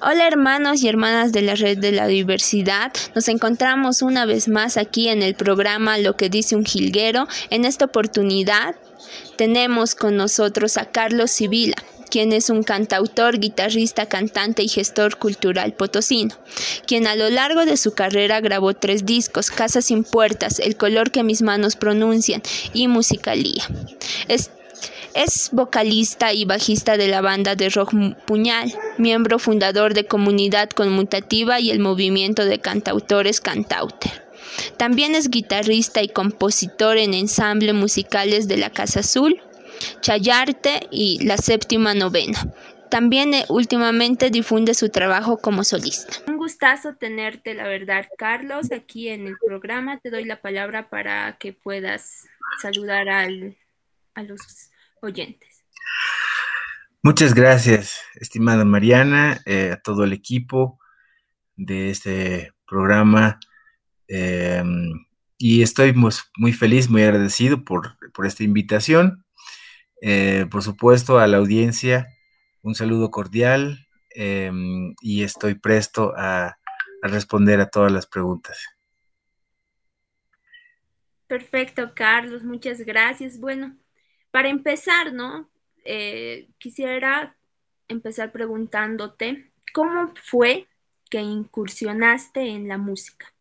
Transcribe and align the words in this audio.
Hola 0.00 0.26
hermanos 0.26 0.82
y 0.82 0.88
hermanas 0.88 1.32
de 1.32 1.42
la 1.42 1.54
red 1.54 1.78
de 1.78 1.92
la 1.92 2.06
diversidad, 2.06 2.92
nos 3.14 3.28
encontramos 3.28 4.02
una 4.02 4.26
vez 4.26 4.48
más 4.48 4.76
aquí 4.76 5.08
en 5.08 5.22
el 5.22 5.34
programa 5.34 5.98
Lo 5.98 6.16
que 6.16 6.28
dice 6.28 6.56
un 6.56 6.64
jilguero. 6.64 7.28
En 7.50 7.64
esta 7.64 7.86
oportunidad 7.86 8.74
tenemos 9.36 9.94
con 9.94 10.16
nosotros 10.16 10.76
a 10.76 10.86
Carlos 10.86 11.30
Sibila 11.30 11.76
quien 12.10 12.32
es 12.32 12.48
un 12.48 12.62
cantautor, 12.62 13.40
guitarrista, 13.40 14.06
cantante 14.06 14.62
y 14.62 14.68
gestor 14.68 15.16
cultural 15.16 15.72
potosino, 15.72 16.36
quien 16.86 17.08
a 17.08 17.16
lo 17.16 17.28
largo 17.28 17.64
de 17.64 17.76
su 17.76 17.92
carrera 17.94 18.40
grabó 18.40 18.72
tres 18.72 19.04
discos, 19.04 19.50
Casas 19.50 19.86
sin 19.86 20.04
Puertas, 20.04 20.60
El 20.60 20.76
color 20.76 21.10
que 21.10 21.24
mis 21.24 21.42
manos 21.42 21.74
pronuncian 21.74 22.40
y 22.72 22.86
Musicalía. 22.86 23.64
Es 25.14 25.50
vocalista 25.52 26.32
y 26.32 26.44
bajista 26.44 26.96
de 26.96 27.08
la 27.08 27.20
banda 27.20 27.54
de 27.54 27.68
rock 27.70 27.94
Puñal, 28.26 28.72
miembro 28.98 29.38
fundador 29.38 29.94
de 29.94 30.06
Comunidad 30.06 30.70
Conmutativa 30.70 31.60
y 31.60 31.70
el 31.70 31.78
movimiento 31.78 32.44
de 32.44 32.58
cantautores 32.58 33.40
Cantauter. 33.40 34.24
También 34.76 35.14
es 35.14 35.30
guitarrista 35.30 36.02
y 36.02 36.08
compositor 36.08 36.98
en 36.98 37.14
ensambles 37.14 37.74
musicales 37.74 38.48
de 38.48 38.56
la 38.56 38.70
Casa 38.70 39.00
Azul, 39.00 39.40
Chayarte 40.00 40.88
y 40.90 41.24
la 41.24 41.36
Séptima 41.36 41.94
Novena. 41.94 42.52
También 42.90 43.34
eh, 43.34 43.44
últimamente 43.48 44.30
difunde 44.30 44.74
su 44.74 44.88
trabajo 44.88 45.38
como 45.38 45.64
solista. 45.64 46.18
Un 46.28 46.36
gustazo 46.36 46.94
tenerte, 46.94 47.54
la 47.54 47.66
verdad, 47.66 48.06
Carlos, 48.16 48.70
aquí 48.70 49.08
en 49.08 49.26
el 49.26 49.36
programa. 49.44 49.98
Te 49.98 50.10
doy 50.10 50.24
la 50.24 50.40
palabra 50.40 50.88
para 50.90 51.36
que 51.38 51.52
puedas 51.52 52.26
saludar 52.62 53.08
al, 53.08 53.56
a 54.14 54.22
los 54.22 54.70
oyentes. 55.04 55.64
Muchas 57.02 57.34
gracias, 57.34 58.00
estimada 58.14 58.64
Mariana, 58.64 59.42
eh, 59.44 59.72
a 59.72 59.80
todo 59.80 60.04
el 60.04 60.12
equipo 60.12 60.78
de 61.54 61.90
este 61.90 62.52
programa. 62.66 63.38
Em, 64.08 65.04
y 65.38 65.62
estoy 65.62 65.92
muy, 65.92 66.52
feliz, 66.52 66.88
muy 66.88 67.02
agradecido 67.02 67.64
por, 67.64 67.96
esta 68.24 68.42
invitación. 68.42 69.24
Eh, 70.00 70.46
por 70.50 70.62
supuesto, 70.62 71.18
a 71.18 71.26
la 71.26 71.36
audiencia, 71.36 72.08
un 72.62 72.74
saludo 72.74 73.10
cordial 73.10 73.86
em, 74.14 74.94
y 75.02 75.24
estoy 75.24 75.54
presto 75.54 76.14
a 76.16 76.56
responder 77.02 77.60
a 77.60 77.68
todas 77.68 77.92
las 77.92 78.06
preguntas. 78.06 78.58
Perfecto, 81.26 81.92
Carlos, 81.94 82.42
muchas 82.44 82.80
gracias. 82.80 83.38
Bueno, 83.38 83.76
para 84.34 84.48
empezar, 84.48 85.12
¿no? 85.12 85.48
Eh, 85.84 86.48
quisiera 86.58 87.36
empezar 87.86 88.32
preguntándote, 88.32 89.52
¿cómo 89.72 90.12
fue 90.24 90.66
que 91.08 91.20
incursionaste 91.20 92.40
en 92.40 92.66
la 92.66 92.76
música? 92.76 93.32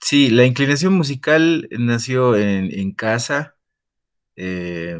Sí, 0.00 0.30
la 0.30 0.44
inclinación 0.44 0.94
musical 0.94 1.68
nació 1.70 2.34
en, 2.34 2.90
casa. 2.90 3.54
Eh, 4.34 4.98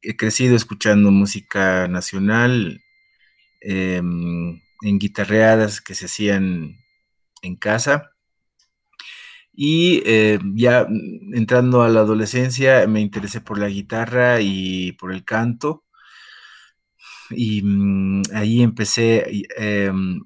he 0.00 0.16
crecido 0.16 0.56
escuchando 0.56 1.10
música 1.10 1.86
nacional, 1.86 2.80
em, 3.60 4.58
en 4.80 4.98
guitarreadas 4.98 5.82
que 5.82 5.94
se 5.94 6.06
hacían 6.06 6.78
en 7.42 7.56
casa. 7.56 8.16
Y 9.60 10.04
eh, 10.06 10.38
ya 10.54 10.86
entrando 11.32 11.82
a 11.82 11.88
la 11.88 11.98
adolescencia 12.00 12.86
me 12.86 13.00
interesé 13.00 13.40
por 13.40 13.58
la 13.58 13.68
guitarra 13.68 14.40
y 14.40 14.92
por 14.92 15.12
el 15.12 15.24
canto. 15.24 15.84
Y 17.30 17.62
mm, 17.62 18.22
ahí 18.34 18.62
empecé 18.62 19.26
em, 19.56 20.20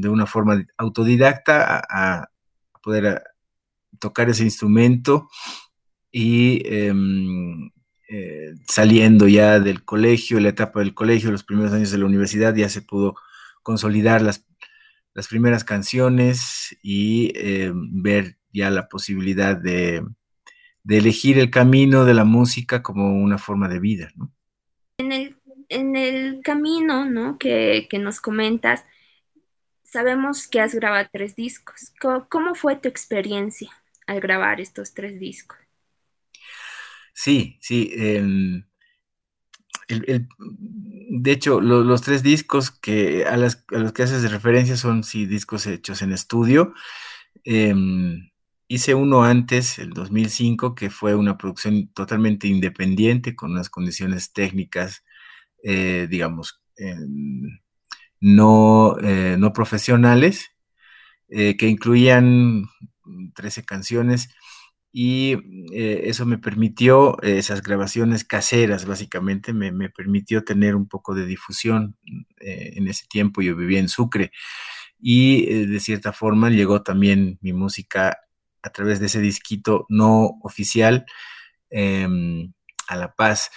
de 0.00 0.08
una 0.08 0.24
forma 0.24 0.64
autodidacta 0.78 1.82
a, 1.86 2.30
poder 2.82 3.22
tocar 3.98 4.30
ese 4.30 4.44
instrumento 4.44 5.28
y 6.10 6.62
eh, 6.64 8.54
saliendo 8.66 9.28
ya 9.28 9.60
del 9.60 9.84
colegio, 9.84 10.40
la 10.40 10.50
etapa 10.50 10.80
del 10.80 10.94
colegio, 10.94 11.30
los 11.30 11.44
primeros 11.44 11.72
años 11.74 11.90
de 11.90 11.98
la 11.98 12.06
universidad, 12.06 12.54
ya 12.54 12.70
se 12.70 12.80
pudo 12.80 13.14
consolidar 13.62 14.22
las, 14.22 14.46
las 15.12 15.28
primeras 15.28 15.64
canciones 15.64 16.76
y 16.82 17.32
ver 17.92 18.38
ya 18.54 18.70
la 18.70 18.88
posibilidad 18.88 19.56
de, 19.56 20.02
elegir 20.88 21.38
el 21.38 21.50
camino 21.50 22.04
de 22.04 22.14
la 22.14 22.24
música 22.24 22.82
como 22.82 23.12
una 23.12 23.36
forma 23.36 23.68
de 23.68 23.80
vida, 23.80 24.10
¿no? 24.14 24.32
En 24.98 25.12
el, 25.12 25.36
en 25.68 25.96
el 25.96 26.40
camino, 26.42 27.04
¿no? 27.04 27.36
Que, 27.36 27.88
nos 28.00 28.20
comentas, 28.20 28.84
sabemos 29.82 30.46
que 30.46 30.60
has 30.60 30.74
grabado 30.74 31.08
tres 31.12 31.34
discos. 31.34 31.92
¿Cómo, 32.28 32.54
fue 32.54 32.76
tu 32.76 32.88
experiencia 32.88 33.70
al 34.06 34.20
grabar 34.20 34.60
estos 34.60 34.94
tres 34.94 35.18
discos? 35.18 35.58
Sí, 37.12 37.58
sí. 37.60 37.90
Em, 37.96 38.64
de 39.88 41.32
hecho, 41.32 41.60
los 41.60 42.02
tres 42.02 42.22
discos 42.22 42.70
que 42.70 43.24
a, 43.26 43.36
los 43.36 43.56
que 43.92 44.02
haces 44.02 44.30
referencia 44.30 44.76
son 44.76 45.02
sí 45.02 45.26
discos 45.26 45.66
hechos 45.66 46.02
en 46.02 46.12
estudio. 46.12 46.72
Em, 47.44 48.30
Hice 48.66 48.94
uno 48.94 49.24
antes, 49.24 49.78
el 49.78 49.90
2005, 49.90 50.74
que 50.74 50.88
fue 50.88 51.14
una 51.14 51.36
producción 51.36 51.88
totalmente 51.88 52.48
independiente, 52.48 53.36
con 53.36 53.52
unas 53.52 53.68
condiciones 53.68 54.32
técnicas, 54.32 55.04
eh, 55.62 56.06
digamos, 56.10 56.62
no, 58.20 58.96
eh, 59.02 59.36
no, 59.38 59.52
profesionales, 59.52 60.50
eh, 61.28 61.56
que 61.58 61.68
incluían 61.68 62.64
13 63.34 63.64
canciones 63.64 64.30
y 64.92 65.36
eso 65.72 66.24
me 66.24 66.38
permitió, 66.38 67.20
esas 67.22 67.62
grabaciones 67.62 68.24
caseras 68.24 68.86
básicamente, 68.86 69.52
me, 69.52 69.72
me, 69.72 69.90
permitió 69.90 70.44
tener 70.44 70.76
un 70.76 70.88
poco 70.88 71.14
de 71.14 71.26
difusión. 71.26 71.96
en 72.38 72.88
ese 72.88 73.06
tiempo 73.08 73.42
yo 73.42 73.56
vivía 73.56 73.80
en 73.80 73.88
Sucre 73.88 74.30
y 75.00 75.66
de 75.66 75.80
cierta 75.80 76.12
forma 76.12 76.50
llegó 76.50 76.82
también 76.82 77.38
mi 77.42 77.52
música 77.52 78.23
a 78.64 78.70
través 78.70 78.98
de 78.98 79.06
ese 79.06 79.20
disquito 79.20 79.86
no 79.88 80.40
oficial 80.42 81.06
em, 81.70 82.52
a 82.88 82.96
La 82.96 83.14
Paz. 83.14 83.50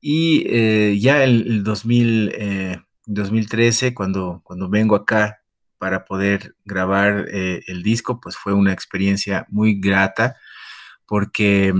Y 0.00 0.44
eh, 0.48 0.96
ya 1.00 1.24
el, 1.24 1.64
2013, 1.64 3.86
eh, 3.86 3.94
cuando, 3.94 4.40
cuando 4.44 4.68
vengo 4.68 4.94
acá 4.94 5.40
para 5.78 6.04
poder 6.04 6.54
grabar 6.64 7.26
eh, 7.32 7.62
el 7.66 7.82
disco, 7.82 8.20
pues 8.20 8.36
fue 8.36 8.52
una 8.52 8.72
experiencia 8.72 9.46
muy 9.48 9.80
grata 9.80 10.36
porque 11.06 11.72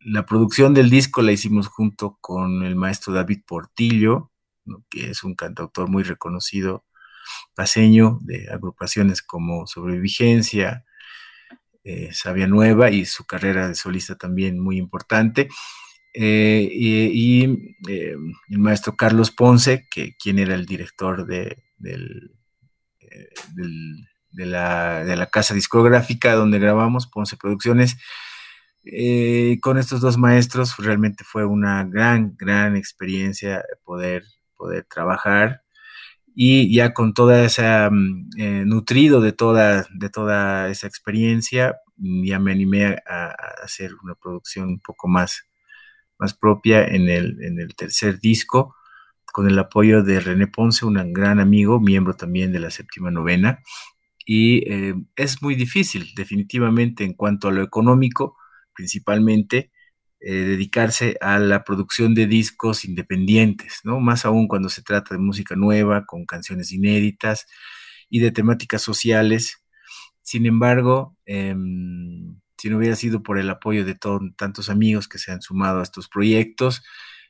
la 0.00 0.26
producción 0.26 0.74
del 0.74 0.90
disco 0.90 1.22
la 1.22 1.32
hicimos 1.32 1.68
junto 1.68 2.18
con 2.20 2.64
el 2.64 2.76
maestro 2.76 3.12
David 3.12 3.40
Portillo, 3.46 4.30
que 4.90 5.10
es 5.10 5.24
un 5.24 5.34
cantautor 5.34 5.88
muy 5.88 6.02
reconocido 6.02 6.85
paseño 7.54 8.18
de 8.22 8.48
agrupaciones 8.50 9.22
como 9.22 9.66
Sobrevigencia, 9.66 10.84
eh, 11.88 12.10
Sabia 12.12 12.48
Nueva 12.48 12.90
y 12.90 13.06
su 13.06 13.24
carrera 13.26 13.68
de 13.68 13.76
solista 13.76 14.16
también 14.16 14.58
muy 14.58 14.76
importante. 14.76 15.48
Eh, 16.12 16.68
y, 16.72 17.44
eh, 17.88 18.16
el 18.48 18.58
maestro 18.58 18.96
Carlos 18.96 19.30
Ponce, 19.30 19.86
que 19.88 20.16
quien 20.16 20.40
era 20.40 20.56
el 20.56 20.66
director 20.66 21.26
de, 21.26 21.62
la, 24.34 25.28
casa 25.30 25.54
discográfica 25.54 26.34
donde 26.34 26.58
grabamos, 26.58 27.06
Ponce 27.06 27.36
Producciones. 27.36 27.96
con 29.60 29.78
estos 29.78 30.00
dos 30.00 30.18
maestros 30.18 30.76
realmente 30.78 31.22
fue 31.22 31.44
una 31.44 31.84
gran, 31.84 32.36
gran 32.36 32.76
experiencia 32.76 33.64
poder, 33.84 34.24
poder 34.56 34.84
trabajar 34.84 35.62
y 36.38 36.74
ya 36.74 36.92
con 36.92 37.14
toda 37.14 37.44
esa, 37.46 37.88
mm, 37.90 38.30
eh, 38.38 38.64
nutrido 38.66 39.22
de 39.22 39.32
toda, 39.32 39.86
de 39.94 40.10
toda 40.10 40.68
esa 40.68 40.86
experiencia, 40.86 41.76
ya 41.96 42.38
me 42.38 42.52
animé 42.52 42.84
a, 43.08 43.34
hacer 43.64 43.92
una 44.02 44.14
producción 44.14 44.68
un 44.68 44.80
poco 44.80 45.08
más, 45.08 45.44
más 46.18 46.34
propia 46.34 46.84
en 46.86 47.08
el, 47.08 47.42
en 47.42 47.58
el 47.58 47.74
tercer 47.74 48.20
disco, 48.20 48.76
con 49.32 49.48
el 49.48 49.58
apoyo 49.58 50.02
de 50.02 50.20
René 50.20 50.46
Ponce, 50.46 50.84
un 50.86 51.12
gran 51.14 51.40
amigo, 51.40 51.80
miembro 51.80 52.14
también 52.14 52.52
de 52.52 52.60
la 52.60 52.70
séptima 52.70 53.10
novena. 53.10 53.62
Y 54.26 54.70
eh, 54.70 54.94
es 55.16 55.42
muy 55.42 55.54
difícil, 55.54 56.12
definitivamente, 56.16 57.04
en 57.04 57.14
cuanto 57.14 57.48
a 57.48 57.52
lo 57.52 57.62
económico, 57.62 58.36
principalmente, 58.74 59.72
eh, 60.28 60.32
dedicarse 60.44 61.16
a 61.20 61.38
la 61.38 61.62
producción 61.62 62.12
de 62.12 62.26
discos 62.26 62.84
independientes, 62.84 63.82
¿no? 63.84 64.00
Más 64.00 64.24
aún 64.24 64.48
cuando 64.48 64.68
se 64.68 64.82
trata 64.82 65.14
de 65.14 65.20
música 65.20 65.54
nueva, 65.54 66.04
con 66.04 66.26
canciones 66.26 66.72
inéditas 66.72 67.46
y 68.10 68.18
de 68.18 68.32
temáticas 68.32 68.82
sociales. 68.82 69.62
Sin 70.22 70.46
embargo, 70.46 71.16
em, 71.26 72.40
si 72.58 72.68
no 72.70 72.78
hubiera 72.78 72.96
sido 72.96 73.22
por 73.22 73.38
el 73.38 73.48
apoyo 73.50 73.84
de 73.84 73.94
tantos 73.94 74.68
amigos 74.68 75.06
que 75.06 75.18
se 75.18 75.30
han 75.30 75.42
sumado 75.42 75.78
a 75.78 75.84
estos 75.84 76.08
proyectos, 76.08 76.82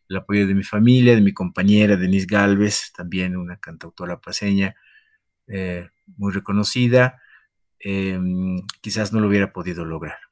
el 0.08 0.16
apoyo 0.16 0.46
de 0.46 0.54
mi 0.54 0.64
familia, 0.64 1.14
de 1.14 1.20
mi 1.20 1.34
compañera 1.34 1.98
Denise 1.98 2.26
Galvez, 2.26 2.92
también 2.96 3.36
una 3.36 3.58
cantautora 3.58 4.22
paseña 4.22 4.74
eh, 5.48 5.90
muy 6.16 6.32
reconocida, 6.32 7.20
em, 7.78 8.62
quizás 8.80 9.12
no 9.12 9.20
lo 9.20 9.28
hubiera 9.28 9.52
podido 9.52 9.84
lograr. 9.84 10.25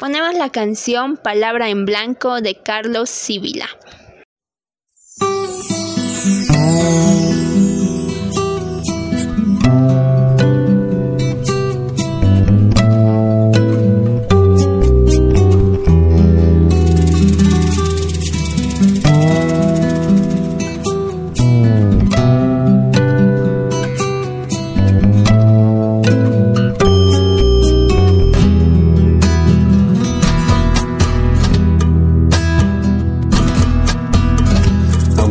Ponemos 0.00 0.32
la 0.32 0.48
canción 0.48 1.18
Palabra 1.18 1.68
en 1.68 1.84
Blanco 1.84 2.40
de 2.40 2.54
Carlos 2.54 3.10
Sibila. 3.10 3.68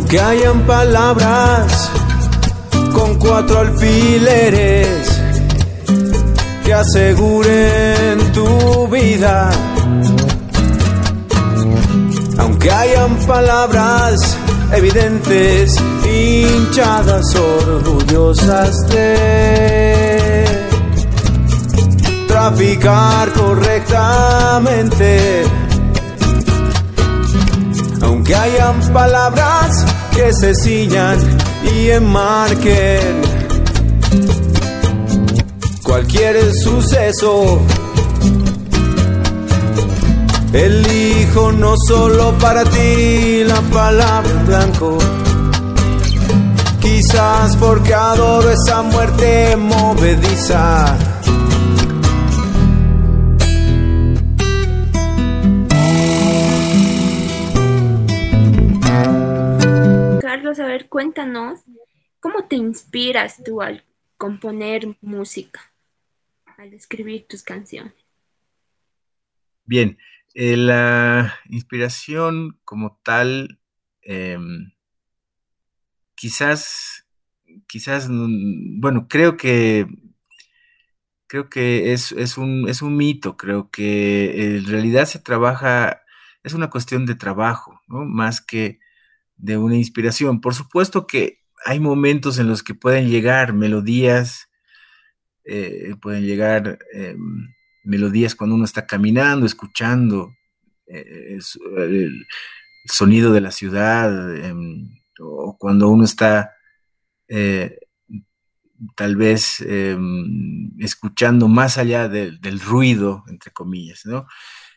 Que 0.10 0.20
hayan 0.20 0.66
palabras 0.66 1.92
con 2.94 3.20
cuatro 3.20 3.60
alfileres 3.60 5.22
que 6.66 6.74
aseguren 6.74 8.32
tu 8.34 8.88
vida. 8.88 9.52
Aunque 12.40 12.72
hayan 12.72 13.16
palabras 13.28 14.38
evidentes, 14.74 15.76
hinchadas, 16.04 17.36
orgullosas 17.36 18.76
de 18.90 20.46
traficar 22.28 23.32
correctamente. 23.34 25.44
Aunque 28.02 28.36
hayan 28.36 28.80
palabras 28.92 29.86
que 30.16 30.34
se 30.34 30.56
ciñan 30.56 31.18
y 31.74 31.90
enmarquen 31.90 33.22
cualquier 35.84 36.54
suceso. 36.54 37.60
Elijo 40.54 41.52
no 41.52 41.76
solo 41.88 42.38
para 42.40 42.64
ti 42.64 43.44
la 43.44 43.62
palabra 43.62 44.30
en 44.30 44.46
blanco, 44.46 44.98
quizás 46.80 47.56
porque 47.58 47.94
adoro 47.94 48.52
esa 48.52 48.82
muerte 48.84 49.56
movediza 49.58 50.96
a 60.58 60.66
ver, 60.66 60.90
cuéntanos, 60.90 61.60
¿cómo 62.20 62.48
te 62.48 62.56
inspiras 62.56 63.44
tú 63.44 63.62
al 63.62 63.86
componer 64.18 64.98
música, 65.02 65.62
al 66.58 66.74
escribir 66.74 67.28
tus 67.28 67.44
canciones? 67.44 67.94
Bien, 69.66 70.00
eh, 70.34 70.58
la 70.58 71.36
inspiración 71.50 72.60
como 72.66 73.00
tal, 73.04 73.60
em, 74.02 74.72
quizás, 76.16 77.06
quizás, 77.68 78.08
bueno, 78.10 79.08
creo 79.08 79.38
que 79.38 79.86
creo 81.28 81.48
que 81.48 81.94
es, 81.94 82.12
un, 82.40 82.68
es 82.68 82.82
un 82.82 82.98
mito, 82.98 83.38
creo 83.38 83.70
que 83.70 84.58
en 84.58 84.66
realidad 84.66 85.06
se 85.06 85.20
trabaja, 85.20 86.02
es 86.44 86.56
una 86.56 86.72
cuestión 86.72 87.06
de 87.06 87.14
trabajo. 87.14 87.80
Más 87.88 88.42
que 88.42 88.80
de 89.40 89.58
una 89.58 89.76
inspiración. 89.76 90.42
Por 90.42 90.54
supuesto 90.54 91.08
que 91.08 91.40
hay 91.66 91.80
momentos 91.80 92.40
en 92.40 92.48
los 92.48 92.62
que 92.62 92.76
pueden 92.76 93.10
llegar 93.10 93.54
melodías, 93.54 94.50
eh, 95.46 95.96
pueden 96.02 96.26
llegar 96.26 96.78
em, 96.94 97.48
melodías 97.84 98.36
cuando 98.36 98.56
uno 98.56 98.66
está 98.66 98.86
caminando, 98.86 99.46
escuchando 99.46 100.34
eh, 100.88 101.38
el, 101.38 102.26
sonido 102.86 103.34
de 103.34 103.42
la 103.42 103.52
ciudad, 103.52 104.36
em, 104.36 104.90
o 105.20 105.58
cuando 105.58 105.90
uno 105.90 106.06
está 106.06 106.52
eh, 107.28 107.78
tal 108.96 109.16
vez 109.16 109.62
em, 109.62 110.72
escuchando 110.80 111.48
más 111.48 111.78
allá 111.78 112.08
del 112.08 112.60
ruido, 112.60 113.24
entre 113.28 113.52
comillas, 113.52 114.02
¿no? 114.06 114.28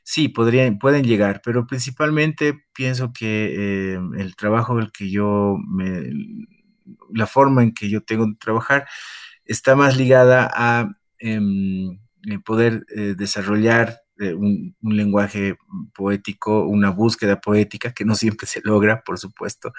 Sí, 0.04 0.28
podrían, 0.28 0.78
pueden 0.78 1.04
llegar, 1.04 1.40
pero 1.44 1.66
principalmente 1.66 2.64
pienso 2.74 3.12
que 3.12 3.94
eh, 3.94 4.00
el 4.18 4.34
trabajo 4.36 4.78
el 4.80 4.90
que 4.90 5.10
yo 5.10 5.56
me, 5.68 6.10
la 7.12 7.26
forma 7.26 7.62
en 7.62 7.72
que 7.72 7.88
yo 7.88 8.02
tengo 8.02 8.26
de 8.26 8.34
trabajar 8.34 8.86
está 9.44 9.76
más 9.76 9.96
ligada 9.96 10.50
a 10.52 10.90
em, 11.18 12.00
poder 12.44 12.84
eh, 12.96 13.14
desarrollar 13.16 14.00
eh, 14.18 14.34
un, 14.34 14.74
lenguaje 14.82 15.56
poético, 15.94 16.66
una 16.66 16.90
búsqueda 16.90 17.40
poética 17.40 17.92
que 17.92 18.04
no 18.04 18.16
siempre 18.16 18.46
se 18.48 18.60
logra, 18.64 19.02
por 19.04 19.18
supuesto, 19.18 19.72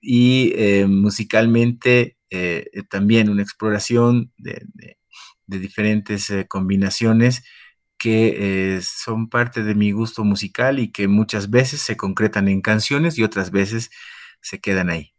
y 0.00 0.54
musicalmente 0.88 2.16
también 2.88 3.28
una 3.28 3.42
exploración 3.42 4.32
de 4.38 4.66
diferentes 5.46 6.32
combinaciones 6.48 7.44
que 7.98 8.76
eh, 8.76 8.80
son 8.82 9.28
parte 9.30 9.62
de 9.62 9.74
mi 9.74 9.92
gusto 9.92 10.24
musical 10.24 10.78
y 10.78 10.90
que 10.92 11.08
muchas 11.08 11.50
veces 11.50 11.80
se 11.82 11.96
concretan 11.96 12.48
en 12.48 12.60
canciones 12.62 13.18
y 13.18 13.24
otras 13.24 13.50
veces 13.50 13.90
se 14.42 14.60
quedan 14.60 14.90
ahí. 14.90 15.13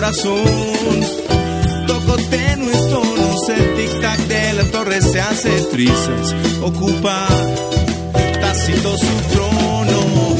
Corazón. 0.00 0.44
Toco 1.86 2.16
tenues 2.30 2.88
tonos, 2.88 3.48
el 3.48 3.76
tic-tac 3.76 4.18
de 4.28 4.52
la 4.54 4.64
torre 4.64 5.00
se 5.02 5.20
hace 5.20 5.50
trizas. 5.70 6.34
Ocupa 6.62 7.26
tácito 8.40 8.96
su 8.96 9.34
trono. 9.34 10.36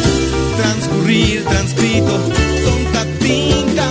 Transcurrir, 0.57 1.45
transcrito, 1.45 2.13
tonta 2.65 3.05
tinta, 3.19 3.87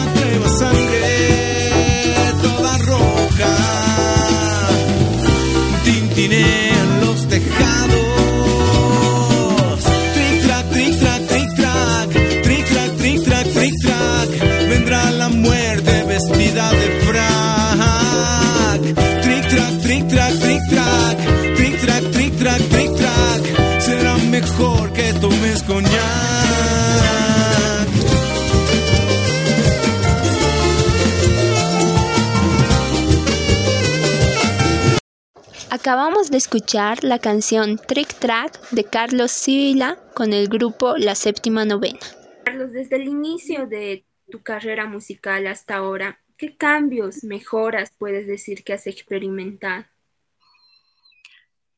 Acabamos 35.80 36.30
de 36.30 36.36
escuchar 36.36 37.06
la 37.06 37.20
canción 37.20 37.78
Trick 37.78 38.14
Track 38.20 38.70
de 38.72 38.84
Carlos 38.84 39.32
Sibila 39.32 39.98
con 40.14 40.34
el 40.34 40.50
grupo 40.50 40.98
La 40.98 41.16
Séptima 41.16 41.64
Novena. 41.64 42.00
Carlos, 42.44 42.74
desde 42.74 42.98
el 42.98 43.08
inicio 43.08 43.66
de 43.66 44.06
tu 44.30 44.44
carrera 44.44 44.88
musical 44.88 45.48
hasta 45.48 45.78
ahora, 45.78 46.20
¿qué 46.36 46.58
cambios, 46.58 47.24
mejoras 47.24 47.94
puedes 47.98 48.28
decir 48.28 48.66
que 48.66 48.74
has 48.74 48.88
experimentado? 48.88 49.86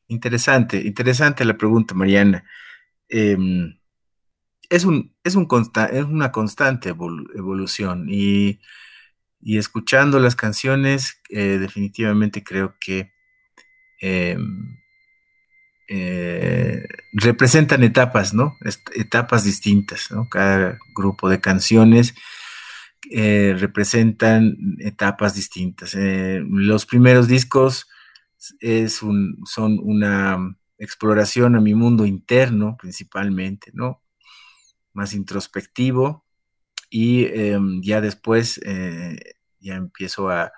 Interesante, 0.08 0.78
interesante 0.78 1.44
la 1.44 1.56
pregunta, 1.56 1.94
Mariana. 1.94 2.44
Em, 3.08 3.78
es, 4.68 4.84
un, 4.84 5.14
es, 5.22 5.36
un 5.36 5.46
es 5.92 6.04
una 6.04 6.32
constante 6.32 6.88
evolución 6.88 8.08
y, 8.10 8.58
escuchando 9.44 10.18
las 10.18 10.34
canciones, 10.34 11.22
eh, 11.30 11.58
definitivamente 11.60 12.42
creo 12.42 12.74
que 12.80 13.11
em, 14.02 14.76
eh, 15.88 16.86
representan 17.12 17.82
etapas, 17.84 18.34
¿no? 18.34 18.56
etapas 18.94 19.44
distintas, 19.44 20.10
¿no? 20.10 20.28
Cada 20.28 20.78
grupo 20.94 21.28
de 21.28 21.40
canciones 21.40 22.14
eh, 23.10 23.54
representan 23.58 24.56
etapas 24.80 25.34
distintas. 25.34 25.94
los 25.94 26.86
primeros 26.86 27.28
discos 27.28 27.86
son 28.86 29.78
una 29.82 30.56
exploración 30.78 31.54
a 31.54 31.60
mi 31.60 31.74
mundo 31.74 32.04
interno 32.06 32.76
principalmente, 32.76 33.70
¿no? 33.72 34.02
Más 34.94 35.14
introspectivo 35.14 36.24
y 36.90 37.26
em, 37.26 37.80
ya 37.82 38.00
después 38.00 38.60
eh, 38.64 39.36
ya 39.60 39.76
empiezo 39.76 40.28
a, 40.28 40.52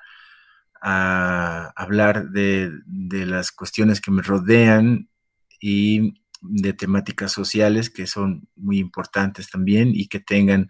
hablar 0.86 2.30
de, 2.30 2.70
las 3.10 3.52
cuestiones 3.52 4.00
que 4.00 4.10
me 4.10 4.22
rodean 4.22 5.08
y 5.60 6.14
de 6.42 6.74
temáticas 6.74 7.32
sociales 7.32 7.88
que 7.88 8.06
son 8.06 8.46
muy 8.54 8.78
importantes 8.78 9.48
también 9.48 9.92
y 9.94 10.08
que 10.08 10.20
tengan 10.20 10.68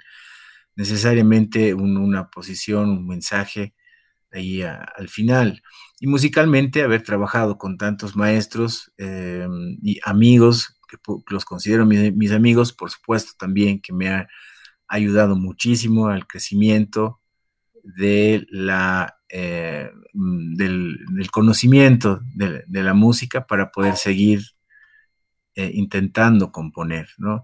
necesariamente 0.77 1.75
una 1.75 2.31
posición, 2.31 2.91
un 2.91 3.09
mensaje 3.09 3.75
ahí 4.31 4.63
al 4.63 5.09
final. 5.09 5.63
Y 5.99 6.07
musicalmente, 6.07 6.83
haber 6.83 7.03
trabajado 7.03 7.59
con 7.59 7.77
tantos 7.77 8.15
maestros 8.15 8.93
eh, 8.99 9.49
y 9.83 9.99
amigos, 10.05 10.79
que 10.89 10.97
los 11.29 11.45
considero 11.45 11.87
mis, 11.87 12.31
amigos, 12.33 12.73
por 12.73 12.91
supuesto 12.91 13.33
también 13.39 13.81
que 13.81 13.93
me 13.93 14.11
ha 14.11 14.29
ayudado 14.87 15.35
muchísimo 15.35 16.09
al 16.09 16.27
crecimiento 16.27 17.21
de 17.83 18.47
la, 18.51 19.19
eh, 19.37 19.91
mm, 20.13 20.55
del, 20.55 21.29
conocimiento 21.33 22.21
de, 22.37 22.65
la 22.69 22.95
música 22.95 23.49
para 23.49 23.73
poder 23.73 23.97
seguir 23.97 24.43
eh, 25.57 25.73
intentando 25.75 26.53
componer, 26.53 27.09
¿no? 27.19 27.43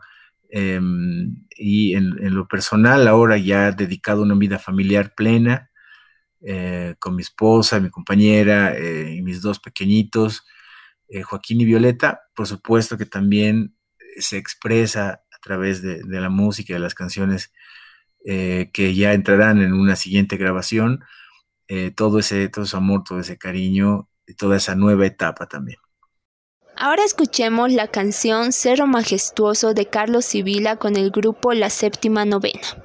Em, 0.51 1.47
y 1.51 1.97
en, 1.97 2.33
lo 2.33 2.47
personal, 2.47 3.09
ahora 3.09 3.39
ya 3.39 3.73
dedicado 3.73 4.21
a 4.21 4.25
una 4.25 4.37
vida 4.37 4.61
familiar 4.61 5.15
plena, 5.17 5.69
eh, 6.43 6.95
con 7.01 7.17
mi 7.17 7.23
esposa, 7.23 7.81
mi 7.81 7.91
compañera 7.91 8.79
y 8.79 9.21
mis 9.23 9.43
dos 9.43 9.59
pequeñitos, 9.59 10.45
Joaquín 11.25 11.61
y 11.61 11.65
Violeta, 11.65 12.21
por 12.37 12.47
supuesto 12.47 12.99
que 12.99 13.07
también 13.07 13.75
se 14.17 14.37
expresa 14.37 15.25
a 15.33 15.39
través 15.43 15.83
de, 15.83 16.05
la 16.07 16.29
música, 16.31 16.75
de 16.75 16.81
las 16.81 16.95
canciones 16.95 17.53
que 18.25 18.95
ya 18.95 19.13
entrarán 19.13 19.61
en 19.61 19.73
una 19.73 19.97
siguiente 19.97 20.37
grabación, 20.37 21.01
todo, 21.95 22.19
ese, 22.19 22.49
todo 22.49 22.65
ese 22.65 22.77
amor, 22.77 23.05
todo 23.07 23.21
ese 23.21 23.39
cariño 23.39 24.09
y 24.27 24.35
toda 24.35 24.57
esa 24.57 24.75
nueva 24.75 25.07
etapa 25.07 25.47
también. 25.47 25.79
Ahora 26.77 27.05
escuchemos 27.05 27.73
la 27.73 27.89
canción 27.89 28.53
Cerro 28.53 28.87
Majestuoso 28.87 29.75
de 29.75 29.87
Carlos 29.87 30.25
Sibila 30.25 30.77
con 30.77 30.97
el 30.97 31.11
grupo 31.11 31.53
La 31.53 31.69
Séptima 31.69 32.25
Novena. 32.25 32.85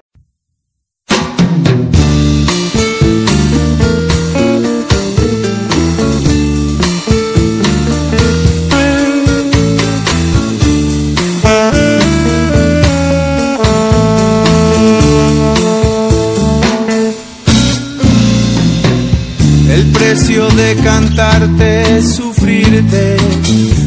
De 20.66 20.76
cantarte, 20.78 22.02
sufrirte, 22.02 23.18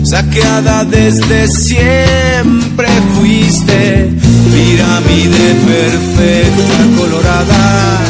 saqueada 0.04 0.84
desde 0.84 1.48
siempre 1.48 2.88
fuiste, 3.14 4.10
pirámide 4.52 5.46
perfecta, 5.66 6.78
colorada, 6.96 8.00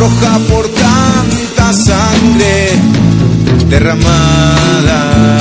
roja 0.00 0.38
por 0.50 0.66
tanta 0.68 1.72
sangre 1.72 2.70
derramada. 3.68 5.38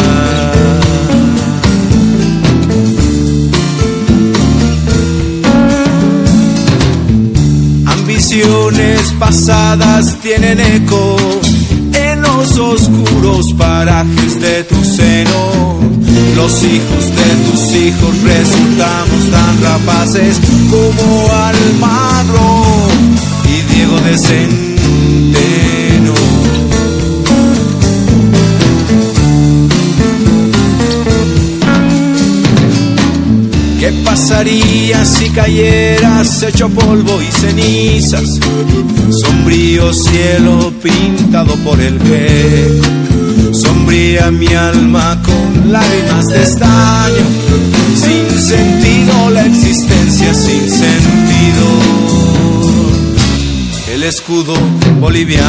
Ambiciones 7.87 9.13
pasadas 9.19 10.15
tienen 10.21 10.59
eco 10.59 11.17
oscuros 12.53 13.53
parajes 13.53 14.39
de 14.39 14.63
tu 14.63 14.75
seno. 14.83 15.79
Los 16.35 16.63
hijos 16.63 17.05
de 17.15 17.49
tus 17.49 17.75
hijos 17.75 18.21
resultamos 18.23 19.31
tan 19.31 19.61
rapaces 19.61 20.39
como 20.69 21.27
Almagro 21.33 22.63
y 23.45 23.73
Diego 23.73 23.99
de 24.01 24.17
Centeno. 24.17 24.64
Si 35.05 35.29
cayeras 35.29 36.43
hecho 36.43 36.69
polvo 36.69 37.21
y 37.21 37.31
cenizas? 37.31 38.39
Sombrío 39.09 39.93
cielo 39.93 40.73
pintado 40.81 41.55
por 41.57 41.79
el 41.79 41.97
que 41.99 42.81
sombría 43.51 44.31
mi 44.31 44.47
alma 44.47 45.21
con 45.23 45.71
lágrimas 45.71 46.27
de 46.27 46.43
estaño. 46.43 47.25
Sin 47.95 48.39
sentido 48.39 49.29
la 49.31 49.45
existencia, 49.45 50.33
sin 50.33 50.69
sentido 50.69 51.65
el 53.93 54.03
escudo 54.03 54.53
boliviano. 54.99 55.45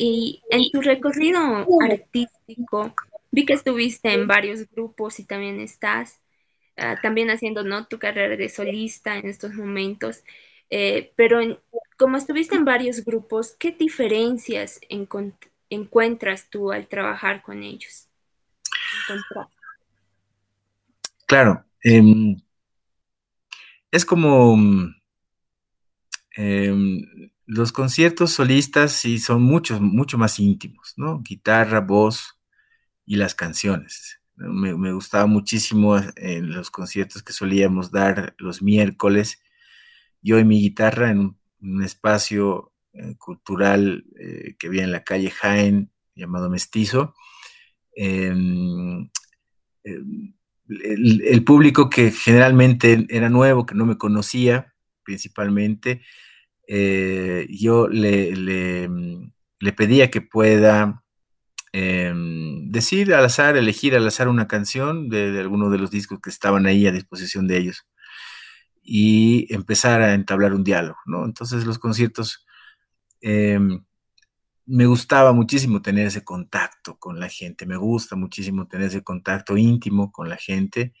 Y 0.00 0.42
en 0.48 0.70
tu 0.70 0.80
recorrido 0.80 1.66
artístico, 1.82 2.94
vi 3.30 3.44
que 3.44 3.52
estuviste 3.52 4.14
en 4.14 4.26
varios 4.26 4.66
grupos 4.70 5.20
y 5.20 5.24
también 5.26 5.60
estás 5.60 6.22
ah, 6.78 6.96
también 7.02 7.28
haciendo 7.28 7.64
¿no? 7.64 7.86
tu 7.86 7.98
carrera 7.98 8.34
de 8.34 8.48
solista 8.48 9.18
en 9.18 9.28
estos 9.28 9.52
momentos. 9.52 10.24
Eh, 10.70 11.12
pero 11.16 11.40
como 11.98 12.16
estuviste 12.16 12.56
en 12.56 12.64
varios 12.64 13.04
grupos, 13.04 13.54
¿qué 13.58 13.72
diferencias 13.72 14.80
encuentras 15.68 16.48
tú 16.48 16.72
al 16.72 16.86
trabajar 16.88 17.42
con 17.42 17.62
ellos? 17.62 18.08
Claro, 21.26 21.62
em, 21.82 22.40
es 23.90 24.06
como 24.06 24.56
em, 26.36 27.29
los 27.50 27.72
conciertos 27.72 28.30
solistas 28.30 28.92
sí 28.92 29.18
son 29.18 29.42
muchos, 29.42 29.80
mucho 29.80 30.16
más 30.16 30.38
íntimos, 30.38 30.94
¿no? 30.96 31.20
Guitarra, 31.20 31.80
voz 31.80 32.38
y 33.04 33.16
las 33.16 33.34
canciones. 33.34 34.20
Me, 34.36 34.92
gustaba 34.92 35.26
muchísimo 35.26 35.96
en 36.14 36.52
los 36.52 36.70
conciertos 36.70 37.24
que 37.24 37.32
solíamos 37.32 37.90
dar 37.90 38.36
los 38.38 38.62
miércoles, 38.62 39.42
yo 40.22 40.38
y 40.38 40.44
mi 40.44 40.60
guitarra 40.60 41.10
en 41.10 41.36
un, 41.60 41.82
espacio 41.82 42.72
eh, 42.92 43.16
cultural 43.18 44.04
eh, 44.16 44.54
que 44.56 44.68
había 44.68 44.84
en 44.84 44.92
la 44.92 45.02
calle 45.02 45.30
Jaén, 45.30 45.90
llamado 46.14 46.50
Mestizo. 46.50 47.14
Em, 47.96 49.10
em, 49.82 50.34
el, 50.68 51.42
público 51.44 51.90
que 51.90 52.12
generalmente 52.12 53.06
era 53.08 53.28
nuevo, 53.28 53.66
que 53.66 53.74
no 53.74 53.86
me 53.86 53.98
conocía 53.98 54.72
principalmente, 55.02 56.02
eh, 56.72 57.48
yo 57.50 57.88
le, 57.88 58.30
le, 58.36 59.72
pedía 59.72 60.08
que 60.08 60.20
pueda 60.20 61.02
em, 61.72 62.70
decir 62.70 63.12
al 63.12 63.24
azar, 63.24 63.56
elegir 63.56 63.96
al 63.96 64.06
azar 64.06 64.28
una 64.28 64.46
canción 64.46 65.08
de, 65.08 65.40
alguno 65.40 65.68
de 65.68 65.78
los 65.78 65.90
discos 65.90 66.20
que 66.20 66.30
estaban 66.30 66.66
ahí 66.66 66.86
a 66.86 66.92
disposición 66.92 67.48
de 67.48 67.58
ellos 67.58 67.88
y 68.82 69.52
empezar 69.52 70.00
a 70.00 70.14
entablar 70.14 70.54
un 70.54 70.62
diálogo, 70.62 70.98
¿no? 71.06 71.24
Entonces 71.24 71.66
los 71.66 71.80
conciertos 71.80 72.46
em, 73.20 73.84
me 74.64 74.86
gustaba 74.86 75.32
muchísimo 75.32 75.82
tener 75.82 76.06
ese 76.06 76.22
contacto 76.22 76.98
con 77.00 77.18
la 77.18 77.28
gente, 77.28 77.66
me 77.66 77.76
gusta 77.78 78.14
muchísimo 78.14 78.68
tener 78.68 78.86
ese 78.88 79.02
contacto 79.02 79.56
íntimo 79.56 80.12
con 80.12 80.28
la 80.28 80.36
gente 80.36 80.94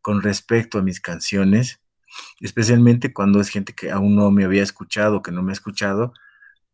con 0.00 0.22
respecto 0.22 0.78
a 0.78 0.82
mis 0.82 1.00
canciones, 1.00 1.80
especialmente 2.40 3.12
cuando 3.12 3.40
es 3.40 3.48
gente 3.48 3.74
que 3.74 3.90
aún 3.90 4.16
no 4.16 4.30
me 4.30 4.44
había 4.44 4.62
escuchado, 4.62 5.22
que 5.22 5.32
no 5.32 5.42
me 5.42 5.52
ha 5.52 5.54
escuchado, 5.54 6.12